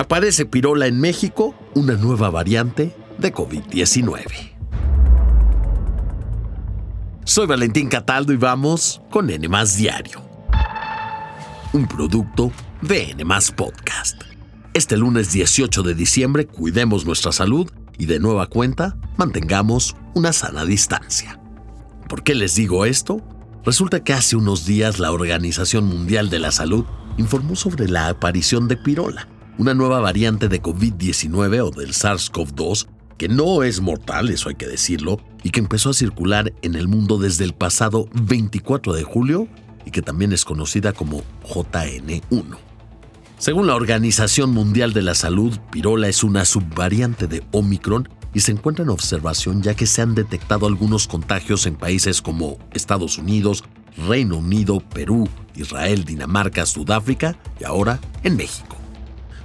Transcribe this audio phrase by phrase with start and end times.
[0.00, 4.22] Aparece Pirola en México, una nueva variante de COVID-19.
[7.24, 10.22] Soy Valentín Cataldo y vamos con N Diario.
[11.74, 12.50] Un producto
[12.80, 14.22] de N Podcast.
[14.72, 20.64] Este lunes 18 de diciembre cuidemos nuestra salud y de nueva cuenta mantengamos una sana
[20.64, 21.38] distancia.
[22.08, 23.20] ¿Por qué les digo esto?
[23.66, 26.86] Resulta que hace unos días la Organización Mundial de la Salud
[27.18, 29.28] informó sobre la aparición de pirola,
[29.60, 32.86] una nueva variante de COVID-19 o del SARS-CoV-2
[33.18, 36.88] que no es mortal, eso hay que decirlo, y que empezó a circular en el
[36.88, 39.48] mundo desde el pasado 24 de julio
[39.84, 42.56] y que también es conocida como JN1.
[43.36, 48.52] Según la Organización Mundial de la Salud, pirola es una subvariante de Omicron y se
[48.52, 53.64] encuentra en observación ya que se han detectado algunos contagios en países como Estados Unidos,
[54.08, 58.79] Reino Unido, Perú, Israel, Dinamarca, Sudáfrica y ahora en México.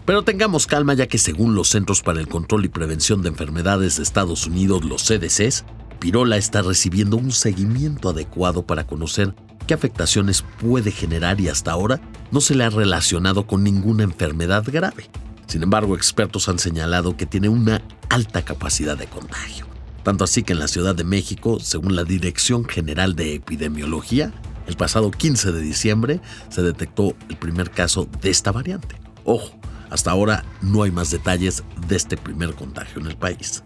[0.05, 3.97] Pero tengamos calma ya que según los Centros para el Control y Prevención de Enfermedades
[3.97, 5.65] de Estados Unidos, los CDCs,
[5.99, 9.33] Pirola está recibiendo un seguimiento adecuado para conocer
[9.65, 11.99] qué afectaciones puede generar y hasta ahora
[12.31, 15.09] no se le ha relacionado con ninguna enfermedad grave.
[15.47, 19.65] Sin embargo, expertos han señalado que tiene una alta capacidad de contagio.
[20.03, 24.31] Tanto así que en la Ciudad de México, según la Dirección General de Epidemiología,
[24.67, 28.97] el pasado 15 de diciembre se detectó el primer caso de esta variante.
[29.23, 33.63] Ojo, hasta ahora no hay más detalles de este primer contagio en el país.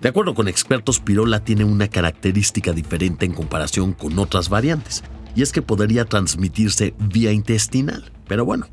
[0.00, 5.02] De acuerdo con expertos, Pirola tiene una característica diferente en comparación con otras variantes,
[5.34, 8.12] y es que podría transmitirse vía intestinal.
[8.26, 8.66] Pero bueno,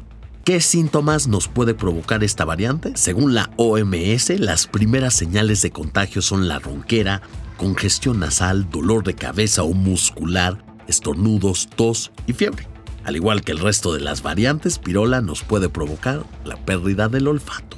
[0.44, 2.98] ¿Qué síntomas nos puede provocar esta variante?
[2.98, 7.22] Según la OMS, las primeras señales de contagio son la ronquera,
[7.56, 12.73] congestión nasal, dolor de cabeza o muscular, estornudos, tos y fiebre.
[13.04, 17.28] Al igual que el resto de las variantes, pirola nos puede provocar la pérdida del
[17.28, 17.78] olfato.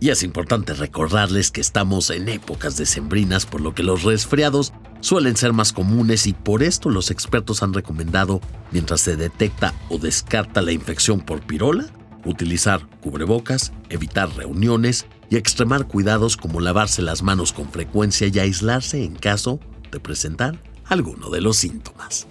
[0.00, 5.36] Y es importante recordarles que estamos en épocas decembrinas, por lo que los resfriados suelen
[5.36, 8.40] ser más comunes y por esto los expertos han recomendado,
[8.70, 11.86] mientras se detecta o descarta la infección por pirola,
[12.26, 19.04] utilizar cubrebocas, evitar reuniones y extremar cuidados como lavarse las manos con frecuencia y aislarse
[19.04, 19.58] en caso
[19.90, 22.26] de presentar alguno de los síntomas.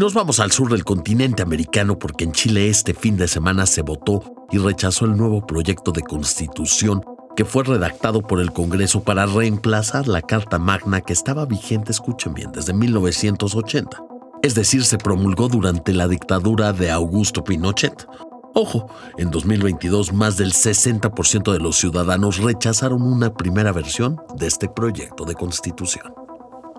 [0.00, 3.82] Nos vamos al sur del continente americano porque en Chile este fin de semana se
[3.82, 7.04] votó y rechazó el nuevo proyecto de constitución
[7.36, 12.32] que fue redactado por el Congreso para reemplazar la Carta Magna que estaba vigente, escuchen
[12.32, 14.02] bien, desde 1980.
[14.42, 18.06] Es decir, se promulgó durante la dictadura de Augusto Pinochet.
[18.54, 18.86] Ojo,
[19.18, 25.26] en 2022 más del 60% de los ciudadanos rechazaron una primera versión de este proyecto
[25.26, 26.19] de constitución.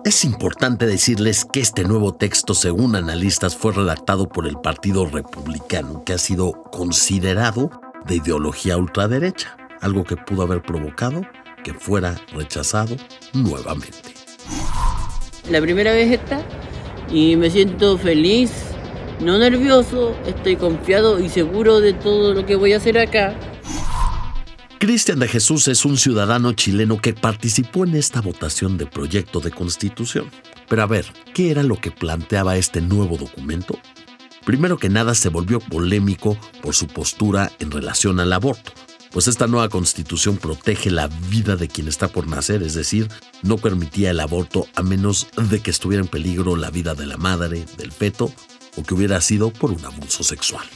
[0.04, 6.02] Es importante decirles que este nuevo texto, según analistas, fue redactado por el Partido Republicano,
[6.04, 7.70] que ha sido considerado
[8.08, 11.22] de ideología ultraderecha, algo que pudo haber provocado
[11.62, 12.96] que fuera rechazado
[13.32, 14.14] nuevamente.
[15.48, 16.42] La primera vez está
[17.08, 18.50] y me siento feliz,
[19.20, 23.36] no nervioso, estoy confiado y seguro de todo lo que voy a hacer acá
[24.82, 29.52] Cristian de Jesús es un ciudadano chileno que participó en esta votación de proyecto de
[29.52, 30.28] constitución.
[30.68, 33.78] Pero a ver, ¿qué era lo que planteaba este nuevo documento?
[34.44, 38.72] Primero que nada se volvió polémico por su postura en relación al aborto,
[39.12, 43.06] pues esta nueva constitución protege la vida de quien está por nacer, es decir,
[43.42, 47.18] no permitía el aborto a menos de que estuviera en peligro la vida de la
[47.18, 48.32] madre, del feto
[48.74, 50.66] o que hubiera sido por un abuso sexual.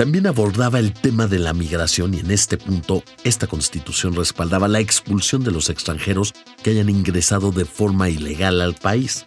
[0.00, 4.80] También abordaba el tema de la migración y en este punto esta constitución respaldaba la
[4.80, 9.26] expulsión de los extranjeros que hayan ingresado de forma ilegal al país.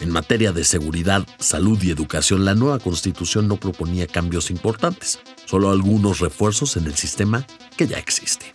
[0.00, 5.70] En materia de seguridad, salud y educación, la nueva constitución no proponía cambios importantes, solo
[5.70, 7.46] algunos refuerzos en el sistema
[7.76, 8.50] que ya existe.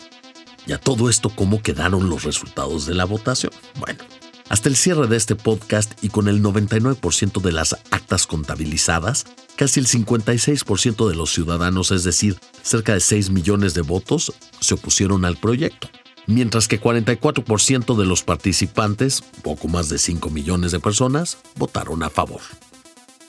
[0.66, 3.52] Y a todo esto, ¿cómo quedaron los resultados de la votación?
[3.78, 4.02] Bueno,
[4.48, 9.24] hasta el cierre de este podcast y con el 99% de las actas contabilizadas,
[9.60, 14.72] casi el 56% de los ciudadanos, es decir, cerca de 6 millones de votos, se
[14.72, 15.90] opusieron al proyecto,
[16.26, 22.08] mientras que 44% de los participantes, poco más de 5 millones de personas, votaron a
[22.08, 22.40] favor.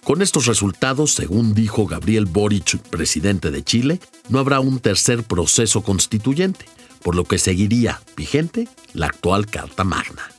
[0.05, 3.99] Con estos resultados, según dijo Gabriel Boric, presidente de Chile,
[4.29, 6.63] no habrá un tercer proceso constituyente,
[7.03, 10.31] por lo que seguiría vigente la actual Carta Magna.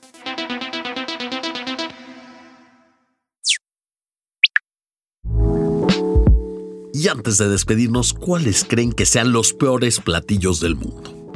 [7.02, 11.34] Y antes de despedirnos, ¿cuáles creen que sean los peores platillos del mundo?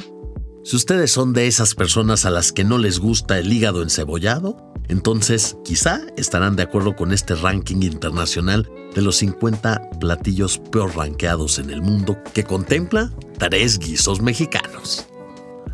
[0.62, 4.72] Si ustedes son de esas personas a las que no les gusta el hígado encebollado,
[4.86, 11.58] entonces quizá estarán de acuerdo con este ranking internacional de los 50 platillos peor rankeados
[11.58, 15.08] en el mundo que contempla tres guisos mexicanos.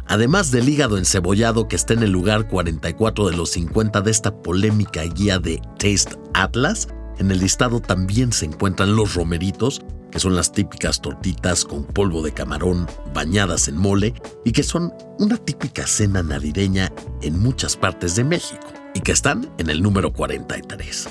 [0.06, 4.40] Además del hígado encebollado que está en el lugar 44 de los 50 de esta
[4.40, 6.88] polémica guía de Taste Atlas,
[7.18, 12.22] en el listado también se encuentran los romeritos, que son las típicas tortitas con polvo
[12.22, 14.14] de camarón bañadas en mole
[14.44, 16.92] y que son una típica cena navideña
[17.22, 21.08] en muchas partes de México y que están en el número 43.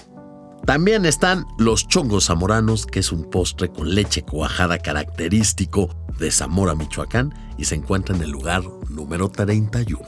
[0.66, 5.90] También están los chongos zamoranos, que es un postre con leche cuajada característico
[6.20, 10.06] de Zamora, Michoacán, y se encuentra en el lugar número 31.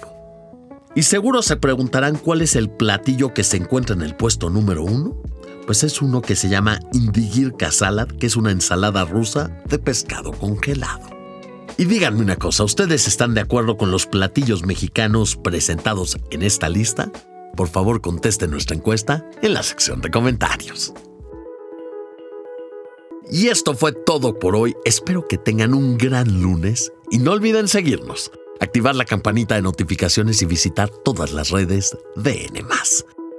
[0.96, 4.84] Y seguro se preguntarán cuál es el platillo que se encuentra en el puesto número
[4.84, 5.24] 1.
[5.66, 10.32] Pues es uno que se llama Indigirka Salad, que es una ensalada rusa de pescado
[10.34, 11.10] congelado.
[11.78, 16.70] Y díganme una cosa, ¿ustedes están de acuerdo con los platillos mexicanos presentados en esta
[16.70, 17.12] lista?
[17.56, 20.94] Por favor, conteste nuestra encuesta en la sección de comentarios.
[23.32, 24.76] Y esto fue todo por hoy.
[24.86, 30.42] Espero que tengan un gran lunes y no olviden seguirnos, activar la campanita de notificaciones
[30.42, 32.64] y visitar todas las redes de N.